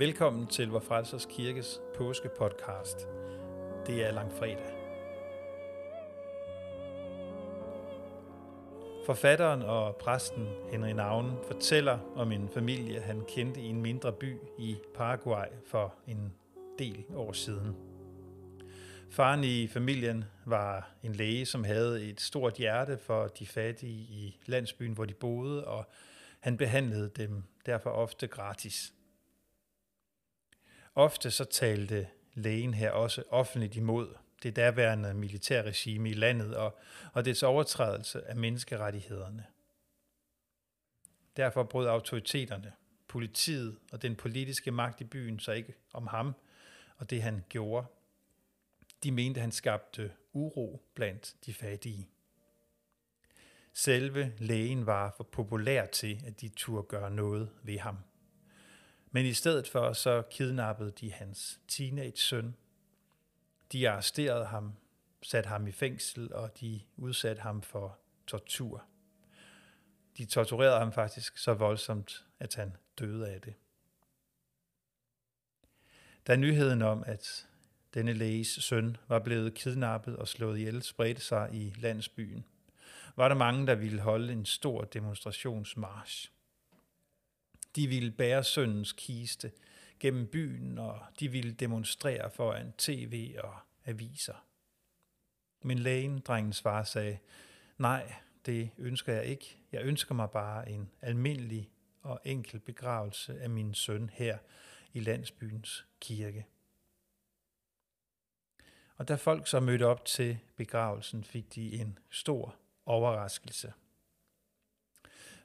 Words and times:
Velkommen 0.00 0.46
til 0.46 0.68
Vor 0.68 0.80
Frelsers 0.80 1.26
Kirkes 1.30 1.80
påskepodcast. 1.96 3.08
Det 3.86 4.06
er 4.06 4.12
langfredag. 4.12 4.74
Forfatteren 9.06 9.62
og 9.62 9.96
præsten 9.96 10.48
Henry 10.70 10.90
Navn 10.90 11.38
fortæller 11.46 11.98
om 12.16 12.32
en 12.32 12.48
familie, 12.48 13.00
han 13.00 13.24
kendte 13.28 13.60
i 13.60 13.64
en 13.64 13.82
mindre 13.82 14.12
by 14.12 14.36
i 14.58 14.76
Paraguay 14.94 15.46
for 15.66 15.94
en 16.06 16.32
del 16.78 17.04
år 17.14 17.32
siden. 17.32 17.76
Faren 19.10 19.44
i 19.44 19.66
familien 19.66 20.24
var 20.46 20.90
en 21.02 21.12
læge, 21.12 21.46
som 21.46 21.64
havde 21.64 22.04
et 22.04 22.20
stort 22.20 22.54
hjerte 22.54 22.98
for 22.98 23.26
de 23.26 23.46
fattige 23.46 24.00
i 24.00 24.40
landsbyen, 24.46 24.92
hvor 24.92 25.04
de 25.04 25.14
boede, 25.14 25.64
og 25.64 25.88
han 26.40 26.56
behandlede 26.56 27.10
dem 27.16 27.42
derfor 27.66 27.90
ofte 27.90 28.26
gratis. 28.26 28.94
Ofte 30.94 31.30
så 31.30 31.44
talte 31.44 32.08
lægen 32.34 32.74
her 32.74 32.90
også 32.90 33.22
offentligt 33.28 33.76
imod 33.76 34.14
det 34.42 34.56
daværende 34.56 35.14
militærregime 35.14 36.10
i 36.10 36.14
landet 36.14 36.56
og, 36.56 36.78
og 37.12 37.24
dets 37.24 37.42
overtrædelse 37.42 38.26
af 38.26 38.36
menneskerettighederne. 38.36 39.46
Derfor 41.36 41.62
brød 41.62 41.88
autoriteterne, 41.88 42.72
politiet 43.08 43.78
og 43.92 44.02
den 44.02 44.16
politiske 44.16 44.70
magt 44.70 45.00
i 45.00 45.04
byen 45.04 45.40
sig 45.40 45.56
ikke 45.56 45.74
om 45.92 46.06
ham 46.06 46.34
og 47.00 47.10
det 47.10 47.22
han 47.22 47.44
gjorde. 47.48 47.86
De 49.02 49.12
mente, 49.12 49.40
han 49.40 49.52
skabte 49.52 50.12
uro 50.32 50.82
blandt 50.94 51.36
de 51.46 51.54
fattige. 51.54 52.08
Selve 53.72 54.32
lægen 54.38 54.86
var 54.86 55.14
for 55.16 55.24
populær 55.24 55.86
til, 55.86 56.22
at 56.26 56.40
de 56.40 56.48
turde 56.48 56.82
gøre 56.82 57.10
noget 57.10 57.50
ved 57.62 57.78
ham. 57.78 57.96
Men 59.10 59.26
i 59.26 59.32
stedet 59.32 59.68
for 59.68 59.92
så 59.92 60.22
kidnappede 60.30 60.90
de 60.90 61.12
hans 61.12 61.60
teenage-søn. 61.68 62.56
De 63.72 63.90
arresterede 63.90 64.44
ham, 64.44 64.72
satte 65.22 65.48
ham 65.48 65.66
i 65.66 65.72
fængsel, 65.72 66.32
og 66.32 66.60
de 66.60 66.80
udsatte 66.96 67.42
ham 67.42 67.62
for 67.62 67.98
tortur. 68.26 68.84
De 70.18 70.24
torturerede 70.24 70.78
ham 70.78 70.92
faktisk 70.92 71.38
så 71.38 71.54
voldsomt, 71.54 72.24
at 72.38 72.54
han 72.54 72.76
døde 72.98 73.28
af 73.28 73.40
det. 73.40 73.54
Da 76.26 76.36
nyheden 76.36 76.82
om, 76.82 77.04
at 77.06 77.48
denne 77.94 78.12
læges 78.12 78.48
søn 78.48 78.96
var 79.08 79.18
blevet 79.18 79.54
kidnappet 79.54 80.16
og 80.16 80.28
slået 80.28 80.58
ihjel, 80.58 80.82
spredte 80.82 81.20
sig 81.20 81.48
i 81.52 81.74
landsbyen, 81.76 82.44
var 83.16 83.28
der 83.28 83.34
mange, 83.34 83.66
der 83.66 83.74
ville 83.74 84.00
holde 84.00 84.32
en 84.32 84.46
stor 84.46 84.84
demonstrationsmarsch. 84.84 86.32
De 87.76 87.86
ville 87.86 88.10
bære 88.10 88.44
søndens 88.44 88.92
kiste 88.92 89.52
gennem 90.00 90.26
byen, 90.26 90.78
og 90.78 91.00
de 91.20 91.28
ville 91.28 91.52
demonstrere 91.52 92.30
foran 92.30 92.72
tv 92.78 93.34
og 93.38 93.54
aviser. 93.84 94.44
Men 95.62 95.78
lægen, 95.78 96.20
drengens 96.20 96.62
far, 96.62 96.84
sagde, 96.84 97.18
nej, 97.78 98.14
det 98.46 98.70
ønsker 98.78 99.12
jeg 99.12 99.24
ikke. 99.24 99.58
Jeg 99.72 99.82
ønsker 99.82 100.14
mig 100.14 100.30
bare 100.30 100.70
en 100.70 100.90
almindelig 101.00 101.70
og 102.02 102.20
enkel 102.24 102.60
begravelse 102.60 103.40
af 103.40 103.50
min 103.50 103.74
søn 103.74 104.10
her 104.12 104.38
i 104.92 105.00
landsbyens 105.00 105.86
kirke. 106.00 106.46
Og 108.96 109.08
da 109.08 109.14
folk 109.14 109.48
så 109.48 109.60
mødte 109.60 109.86
op 109.86 110.04
til 110.04 110.38
begravelsen, 110.56 111.24
fik 111.24 111.54
de 111.54 111.80
en 111.80 111.98
stor 112.10 112.56
overraskelse. 112.86 113.72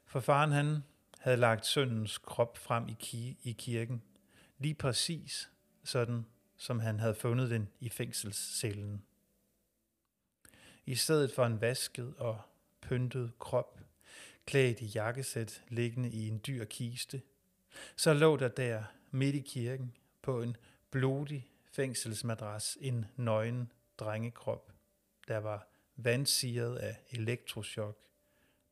For 0.06 0.20
faren 0.20 0.52
han 0.52 0.84
havde 1.26 1.38
lagt 1.38 1.66
søndens 1.66 2.18
krop 2.18 2.58
frem 2.58 2.88
i, 2.88 2.96
ki- 3.04 3.50
i 3.50 3.56
kirken, 3.58 4.04
lige 4.58 4.74
præcis 4.74 5.50
sådan, 5.84 6.26
som 6.58 6.80
han 6.80 7.00
havde 7.00 7.16
fundet 7.16 7.50
den 7.50 7.70
i 7.80 7.90
fængselscellen. 7.90 9.04
I 10.86 10.96
stedet 10.96 11.32
for 11.32 11.46
en 11.46 11.62
vasket 11.62 12.14
og 12.18 12.42
pyntet 12.82 13.32
krop, 13.40 13.80
klædt 14.46 14.82
i 14.82 14.86
jakkesæt, 14.86 15.64
liggende 15.70 16.10
i 16.10 16.28
en 16.28 16.42
dyr 16.48 16.66
kiste, 16.66 17.22
så 17.96 18.14
lå 18.14 18.38
der 18.38 18.48
der 18.48 18.84
midt 19.12 19.36
i 19.36 19.40
kirken 19.40 19.94
på 20.22 20.42
en 20.42 20.58
blodig 20.92 21.52
fængselsmadras 21.72 22.78
en 22.82 23.06
nøgen 23.16 23.72
drengekrop, 23.98 24.72
der 25.28 25.38
var 25.38 25.68
vandsiret 25.96 26.78
af 26.78 26.98
elektroschok 27.10 27.98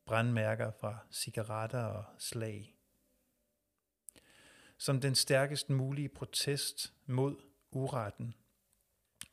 brandmærker 0.06 0.70
fra 0.70 0.98
cigaretter 1.10 1.84
og 1.84 2.04
slag. 2.18 2.76
Som 4.78 5.00
den 5.00 5.14
stærkest 5.14 5.70
mulige 5.70 6.08
protest 6.08 6.94
mod 7.06 7.36
uretten, 7.70 8.34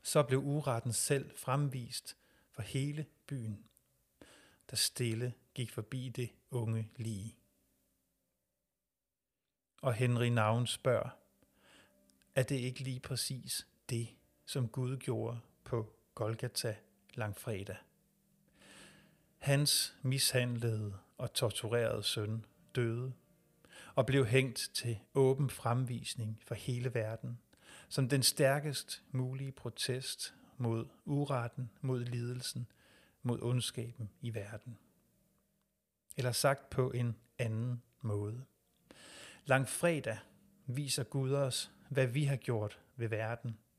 så 0.03 0.23
blev 0.23 0.39
uretten 0.39 0.93
selv 0.93 1.37
fremvist 1.37 2.17
for 2.51 2.61
hele 2.61 3.05
byen, 3.27 3.69
der 4.69 4.75
stille 4.75 5.33
gik 5.53 5.71
forbi 5.71 6.09
det 6.09 6.29
unge 6.49 6.89
lige. 6.95 7.37
Og 9.81 9.93
Henry 9.93 10.25
Navn 10.25 10.67
spørger, 10.67 11.09
er 12.35 12.43
det 12.43 12.55
ikke 12.55 12.79
lige 12.79 12.99
præcis 12.99 13.67
det, 13.89 14.07
som 14.45 14.69
Gud 14.69 14.97
gjorde 14.97 15.39
på 15.63 15.95
Golgata 16.15 16.77
langfredag? 17.13 17.77
Hans 19.41 19.95
mishandlede 20.01 20.97
og 21.17 21.33
torturerede 21.33 22.03
søn 22.03 22.45
døde 22.75 23.13
og 23.95 24.05
blev 24.05 24.25
hængt 24.25 24.69
til 24.73 24.99
åben 25.13 25.49
fremvisning 25.49 26.41
for 26.43 26.55
hele 26.55 26.93
verden, 26.93 27.39
som 27.89 28.09
den 28.09 28.23
stærkest 28.23 29.03
mulige 29.11 29.51
protest 29.51 30.35
mod 30.57 30.85
uretten, 31.05 31.69
mod 31.81 31.99
lidelsen, 31.99 32.67
mod 33.23 33.41
ondskaben 33.41 34.09
i 34.21 34.33
verden. 34.33 34.77
Eller 36.17 36.31
sagt 36.31 36.69
på 36.69 36.91
en 36.91 37.15
anden 37.39 37.83
måde. 38.01 38.45
Langfredag 39.45 40.17
viser 40.65 41.03
Gud 41.03 41.33
os, 41.33 41.71
hvad 41.89 42.07
vi 42.07 42.25
har 42.25 42.35
gjort 42.35 42.79
ved 42.95 43.07
verden– 43.07 43.57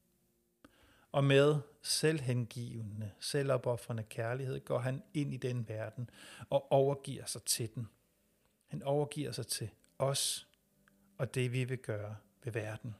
og 1.12 1.24
med 1.24 1.60
selvhengivende, 1.82 3.10
selvopoffrende 3.20 4.02
kærlighed 4.02 4.64
går 4.64 4.78
han 4.78 5.02
ind 5.14 5.34
i 5.34 5.36
den 5.36 5.68
verden 5.68 6.10
og 6.50 6.72
overgiver 6.72 7.24
sig 7.26 7.42
til 7.42 7.74
den. 7.74 7.88
Han 8.68 8.82
overgiver 8.82 9.32
sig 9.32 9.46
til 9.46 9.70
os 9.98 10.48
og 11.18 11.34
det, 11.34 11.52
vi 11.52 11.64
vil 11.64 11.78
gøre 11.78 12.16
ved 12.44 12.52
verden. 12.52 12.94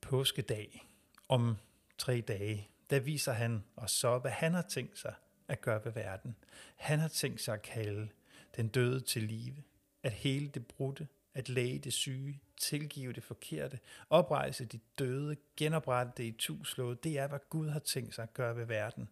Påskedag 0.00 0.88
om 1.28 1.56
tre 1.98 2.20
dage, 2.20 2.68
der 2.90 3.00
viser 3.00 3.32
han 3.32 3.64
os 3.76 3.90
så, 3.90 4.18
hvad 4.18 4.30
han 4.30 4.54
har 4.54 4.62
tænkt 4.62 4.98
sig 4.98 5.14
at 5.48 5.60
gøre 5.60 5.84
ved 5.84 5.92
verden. 5.92 6.36
Han 6.76 6.98
har 6.98 7.08
tænkt 7.08 7.40
sig 7.40 7.54
at 7.54 7.62
kalde 7.62 8.08
den 8.56 8.68
døde 8.68 9.00
til 9.00 9.22
live, 9.22 9.62
at 10.02 10.12
hele 10.12 10.48
det 10.48 10.66
brudte 10.66 11.08
at 11.36 11.48
læge 11.48 11.78
det 11.78 11.92
syge, 11.92 12.40
tilgive 12.56 13.12
det 13.12 13.22
forkerte, 13.22 13.78
oprejse 14.10 14.64
de 14.64 14.80
døde, 14.98 15.36
genoprette 15.56 16.12
det 16.16 16.24
i 16.24 16.32
tuslået, 16.38 17.04
det 17.04 17.18
er, 17.18 17.26
hvad 17.26 17.38
Gud 17.50 17.68
har 17.68 17.78
tænkt 17.78 18.14
sig 18.14 18.22
at 18.22 18.34
gøre 18.34 18.56
ved 18.56 18.64
verden. 18.64 19.08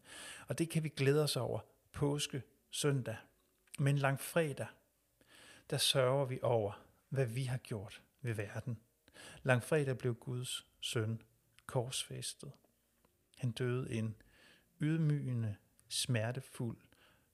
Og 0.48 0.58
det 0.58 0.70
kan 0.70 0.84
vi 0.84 0.88
glæde 0.88 1.22
os 1.22 1.36
over 1.36 1.60
påske 1.92 2.42
søndag. 2.70 3.16
Men 3.78 3.98
langfredag, 3.98 4.66
der 5.70 5.78
sørger 5.78 6.24
vi 6.24 6.38
over, 6.42 6.84
hvad 7.08 7.26
vi 7.26 7.44
har 7.44 7.58
gjort 7.58 8.02
ved 8.22 8.34
verden. 8.34 8.78
Langfredag 9.42 9.98
blev 9.98 10.14
Guds 10.14 10.66
søn 10.80 11.22
korsfæstet. 11.66 12.52
Han 13.36 13.50
døde 13.50 13.92
en 13.92 14.16
ydmygende, 14.80 15.56
smertefuld 15.88 16.78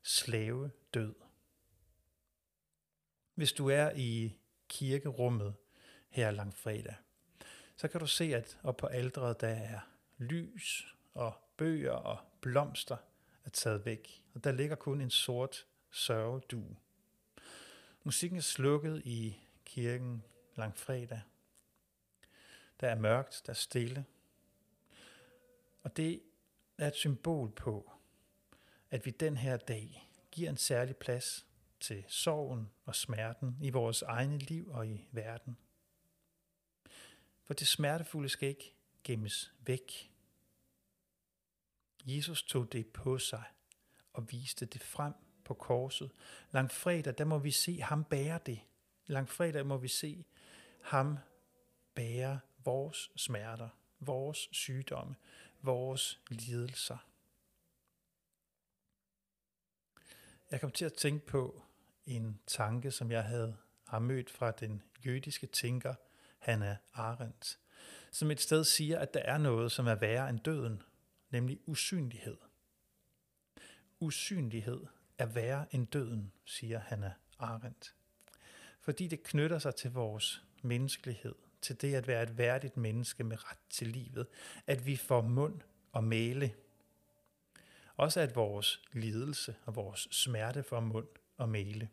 slave 0.02 0.70
død. 0.94 1.14
Hvis 3.34 3.52
du 3.52 3.68
er 3.68 3.90
i 3.96 4.36
kirkerummet 4.70 5.54
her 6.08 6.30
langfredag, 6.30 6.94
så 7.76 7.88
kan 7.88 8.00
du 8.00 8.06
se, 8.06 8.24
at 8.24 8.58
op 8.62 8.76
på 8.76 8.86
aldret 8.86 9.40
der 9.40 9.48
er 9.48 9.80
lys 10.18 10.86
og 11.14 11.32
bøger 11.56 11.92
og 11.92 12.18
blomster 12.40 12.96
er 13.44 13.50
taget 13.50 13.84
væk. 13.84 14.22
Og 14.34 14.44
der 14.44 14.52
ligger 14.52 14.76
kun 14.76 15.00
en 15.00 15.10
sort 15.10 15.66
sørgedu. 15.90 16.76
Musikken 18.02 18.38
er 18.38 18.42
slukket 18.42 19.02
i 19.04 19.40
kirken 19.64 20.22
langfredag. 20.56 21.20
Der 22.80 22.88
er 22.88 22.94
mørkt, 22.94 23.42
der 23.46 23.52
er 23.52 23.54
stille. 23.54 24.04
Og 25.82 25.96
det 25.96 26.22
er 26.78 26.88
et 26.88 26.94
symbol 26.94 27.50
på, 27.50 27.92
at 28.90 29.06
vi 29.06 29.10
den 29.10 29.36
her 29.36 29.56
dag 29.56 30.10
giver 30.30 30.50
en 30.50 30.56
særlig 30.56 30.96
plads 30.96 31.46
til 31.80 32.04
sorgen 32.08 32.70
og 32.84 32.96
smerten 32.96 33.56
i 33.60 33.70
vores 33.70 34.02
egne 34.02 34.38
liv 34.38 34.70
og 34.70 34.88
i 34.88 35.06
verden. 35.12 35.56
For 37.44 37.54
det 37.54 37.66
smertefulde 37.66 38.28
skal 38.28 38.48
ikke 38.48 38.74
gemmes 39.04 39.52
væk. 39.60 40.12
Jesus 42.04 42.42
tog 42.42 42.72
det 42.72 42.86
på 42.86 43.18
sig 43.18 43.44
og 44.12 44.32
viste 44.32 44.66
det 44.66 44.82
frem 44.82 45.12
på 45.44 45.54
korset. 45.54 46.10
Langfredag, 46.50 47.18
der 47.18 47.24
må 47.24 47.38
vi 47.38 47.50
se 47.50 47.80
ham 47.80 48.04
bære 48.04 48.40
det 48.46 48.60
Langfredag 49.10 49.66
må 49.66 49.76
vi 49.76 49.88
se 49.88 50.24
ham 50.82 51.18
bære 51.94 52.40
vores 52.64 53.10
smerter, 53.16 53.68
vores 54.00 54.48
sygdomme, 54.52 55.16
vores 55.62 56.20
lidelser. 56.28 56.98
Jeg 60.50 60.60
kom 60.60 60.70
til 60.70 60.84
at 60.84 60.92
tænke 60.92 61.26
på 61.26 61.62
en 62.16 62.40
tanke, 62.46 62.90
som 62.90 63.10
jeg 63.10 63.24
havde 63.24 63.56
har 63.86 63.98
mødt 63.98 64.30
fra 64.30 64.50
den 64.50 64.82
jødiske 65.06 65.46
tænker 65.46 65.94
Hannah 66.38 66.76
Arendt, 66.92 67.58
som 68.10 68.30
et 68.30 68.40
sted 68.40 68.64
siger, 68.64 68.98
at 68.98 69.14
der 69.14 69.20
er 69.20 69.38
noget, 69.38 69.72
som 69.72 69.86
er 69.86 69.94
værre 69.94 70.30
end 70.30 70.40
døden, 70.40 70.82
nemlig 71.30 71.60
usynlighed. 71.66 72.36
Usynlighed 74.00 74.86
er 75.18 75.26
værre 75.26 75.74
end 75.74 75.86
døden, 75.86 76.32
siger 76.44 76.78
Hannah 76.78 77.12
Arendt. 77.38 77.94
Fordi 78.80 79.06
det 79.06 79.22
knytter 79.22 79.58
sig 79.58 79.74
til 79.74 79.92
vores 79.92 80.44
menneskelighed, 80.62 81.34
til 81.60 81.80
det 81.80 81.94
at 81.94 82.06
være 82.06 82.22
et 82.22 82.38
værdigt 82.38 82.76
menneske 82.76 83.24
med 83.24 83.50
ret 83.50 83.58
til 83.70 83.86
livet, 83.86 84.26
at 84.66 84.86
vi 84.86 84.96
får 84.96 85.20
mund 85.20 85.60
og 85.92 86.04
male. 86.04 86.54
Også 87.96 88.20
at 88.20 88.36
vores 88.36 88.82
lidelse 88.92 89.56
og 89.64 89.76
vores 89.76 90.08
smerte 90.10 90.62
får 90.62 90.80
mund 90.80 91.08
og 91.36 91.48
male. 91.48 91.88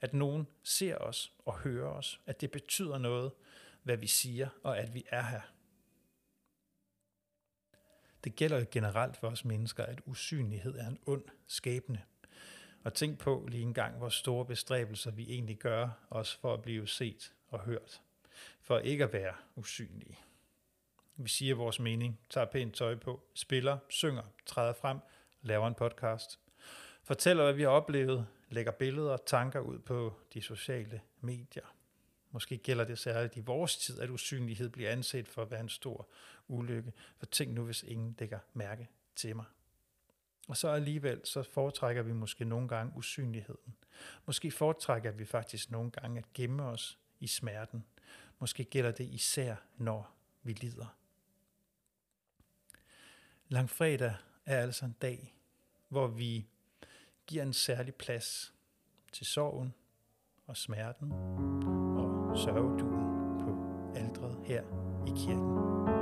At 0.00 0.14
nogen 0.14 0.46
ser 0.62 0.96
os 0.96 1.32
og 1.44 1.58
hører 1.58 1.90
os, 1.90 2.20
at 2.26 2.40
det 2.40 2.50
betyder 2.50 2.98
noget, 2.98 3.32
hvad 3.82 3.96
vi 3.96 4.06
siger, 4.06 4.48
og 4.62 4.78
at 4.78 4.94
vi 4.94 5.04
er 5.08 5.22
her. 5.22 5.40
Det 8.24 8.36
gælder 8.36 8.64
generelt 8.70 9.16
for 9.16 9.28
os 9.28 9.44
mennesker, 9.44 9.84
at 9.84 10.00
usynlighed 10.06 10.78
er 10.78 10.88
en 10.88 10.98
ond 11.06 11.24
skæbne. 11.46 12.02
Og 12.84 12.94
tænk 12.94 13.18
på 13.18 13.46
lige 13.48 13.62
en 13.62 13.74
gang, 13.74 13.96
hvor 13.96 14.08
store 14.08 14.44
bestræbelser 14.44 15.10
vi 15.10 15.26
egentlig 15.30 15.56
gør 15.58 15.88
os 16.10 16.34
for 16.34 16.54
at 16.54 16.62
blive 16.62 16.88
set 16.88 17.32
og 17.48 17.60
hørt. 17.60 18.00
For 18.62 18.78
ikke 18.78 19.04
at 19.04 19.12
være 19.12 19.34
usynlige. 19.56 20.18
Vi 21.16 21.28
siger 21.28 21.54
vores 21.54 21.80
mening, 21.80 22.20
tager 22.30 22.46
pænt 22.46 22.74
tøj 22.74 22.96
på, 22.96 23.22
spiller, 23.34 23.78
synger, 23.88 24.22
træder 24.46 24.72
frem, 24.72 24.98
laver 25.42 25.66
en 25.66 25.74
podcast. 25.74 26.38
Fortæller, 27.02 27.44
hvad 27.44 27.52
vi 27.52 27.62
har 27.62 27.68
oplevet, 27.68 28.26
lægger 28.50 28.72
billeder 28.72 29.12
og 29.12 29.26
tanker 29.26 29.60
ud 29.60 29.78
på 29.78 30.14
de 30.34 30.42
sociale 30.42 31.00
medier. 31.20 31.74
Måske 32.30 32.58
gælder 32.58 32.84
det 32.84 32.98
særligt 32.98 33.36
i 33.36 33.40
vores 33.40 33.76
tid, 33.76 34.00
at 34.00 34.10
usynlighed 34.10 34.68
bliver 34.68 34.90
anset 34.90 35.28
for 35.28 35.42
at 35.42 35.50
være 35.50 35.60
en 35.60 35.68
stor 35.68 36.08
ulykke. 36.48 36.92
For 37.18 37.26
tænk 37.26 37.54
nu, 37.54 37.64
hvis 37.64 37.82
ingen 37.82 38.16
lægger 38.18 38.38
mærke 38.54 38.88
til 39.16 39.36
mig. 39.36 39.44
Og 40.48 40.56
så 40.56 40.68
alligevel, 40.68 41.20
så 41.24 41.42
foretrækker 41.42 42.02
vi 42.02 42.12
måske 42.12 42.44
nogle 42.44 42.68
gange 42.68 42.92
usynligheden. 42.96 43.74
Måske 44.26 44.50
foretrækker 44.50 45.10
vi 45.10 45.24
faktisk 45.24 45.70
nogle 45.70 45.90
gange 45.90 46.18
at 46.18 46.32
gemme 46.34 46.62
os 46.62 46.98
i 47.20 47.26
smerten. 47.26 47.84
Måske 48.38 48.64
gælder 48.64 48.90
det 48.90 49.04
især, 49.04 49.56
når 49.76 50.14
vi 50.42 50.52
lider. 50.52 50.96
Langfredag 53.48 54.14
er 54.46 54.62
altså 54.62 54.84
en 54.84 54.96
dag, 55.02 55.34
hvor 55.88 56.06
vi 56.06 56.46
giver 57.30 57.42
en 57.42 57.52
særlig 57.52 57.94
plads 57.94 58.54
til 59.12 59.26
sorgen 59.26 59.74
og 60.46 60.56
smerten 60.56 61.12
og 61.96 62.38
sørgeduen 62.38 63.40
på 63.40 63.50
aldret 63.98 64.38
her 64.46 64.62
i 65.06 65.10
kirken. 65.10 65.99